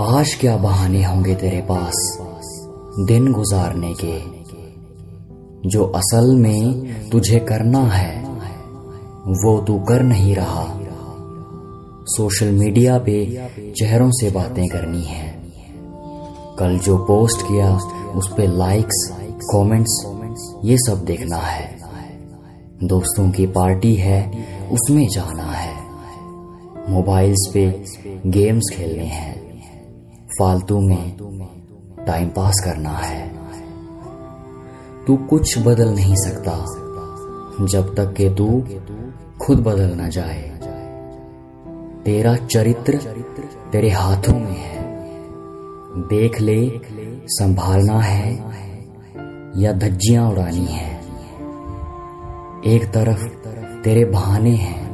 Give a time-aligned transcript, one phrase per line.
[0.00, 2.18] आज क्या बहाने होंगे तेरे पास?
[3.06, 4.18] दिन गुजारने के।
[5.68, 8.24] जो असल में तुझे करना है,
[9.26, 10.80] वो तू कर नहीं रहा।
[12.04, 13.46] सोशल मीडिया पे
[13.78, 15.42] चेहरों से बातें करनी है।
[16.58, 17.76] कल जो पोस्ट किया,
[18.14, 19.12] उस पे लाइक्स,
[19.54, 20.06] कमेंट्स,
[20.64, 21.78] ये सब देखना है।
[22.84, 24.32] दोस्तों की पार्टी है,
[24.72, 25.74] उसमें जाना है।
[26.88, 27.84] मोबाइल्स पे
[28.26, 29.45] गेम्स खेलने हैं।
[30.38, 31.16] फालतू में
[32.06, 33.36] टाइम पास करना है।
[35.06, 36.52] तू कुछ बदल नहीं सकता,
[37.66, 38.64] जब तक कि तू
[39.40, 40.56] खुद बदल न जाए।
[42.04, 42.98] तेरा चरित्र
[43.72, 45.02] तेरे हाथों में है।
[45.96, 46.80] देख ले,
[47.26, 48.34] संभालना है
[49.62, 51.00] या धज्जियाँ उड़ानी है।
[52.66, 53.48] एक तरफ़
[53.82, 54.86] तेरे बहाने हैं,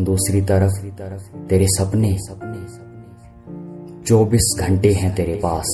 [0.00, 0.86] दूसरी तरफ़
[1.48, 2.89] तेरे सपने सपने।
[4.06, 5.66] चौबीस घंटे हैं तेरे पास।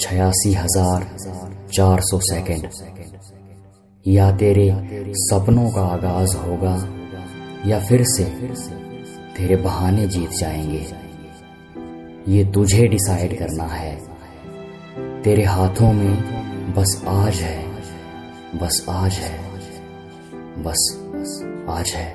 [0.00, 1.04] छियासी हज़ार
[1.72, 2.68] चार सौ सेकेंड।
[4.06, 4.66] या तेरे
[5.16, 6.74] सपनों का आगाज़ होगा,
[7.66, 8.24] या फिर से
[9.36, 10.86] तेरे बहाने जीत जाएँगे।
[12.28, 13.96] ये तुझे डिसाइड करना है।
[15.22, 17.64] तेरे हाथों में बस आज है,
[18.54, 19.38] बस आज है,
[20.62, 20.88] बस
[21.68, 22.08] आज है।